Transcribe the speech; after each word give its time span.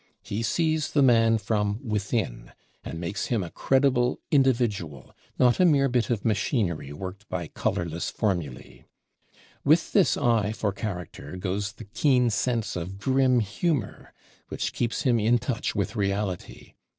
He 0.23 0.41
sees 0.41 0.93
the 0.93 1.03
man 1.03 1.37
from 1.37 1.79
within 1.87 2.53
and 2.83 2.99
makes 2.99 3.27
him 3.27 3.43
a 3.43 3.51
credible 3.51 4.19
individual, 4.31 5.13
not 5.37 5.59
a 5.59 5.63
mere 5.65 5.89
bit 5.89 6.09
of 6.09 6.25
machinery 6.25 6.91
worked 6.91 7.29
by 7.29 7.49
colorless 7.49 8.11
formulæ. 8.11 8.85
With 9.63 9.91
this 9.91 10.17
eye 10.17 10.53
for 10.53 10.71
character 10.71 11.37
goes 11.37 11.73
the 11.73 11.85
keen 11.85 12.31
sense 12.31 12.75
of 12.75 12.97
grim 12.97 13.41
humor 13.41 14.11
which 14.47 14.73
keeps 14.73 15.03
him 15.03 15.19
in 15.19 15.37
touch 15.37 15.75
with 15.75 15.95
reality. 15.95 16.73